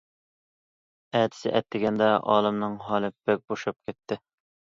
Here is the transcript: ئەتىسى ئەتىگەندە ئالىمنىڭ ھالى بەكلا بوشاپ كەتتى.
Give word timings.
ئەتىسى 1.19 1.51
ئەتىگەندە 1.59 2.07
ئالىمنىڭ 2.15 2.79
ھالى 2.87 3.13
بەكلا 3.19 3.53
بوشاپ 3.55 3.79
كەتتى. 3.87 4.21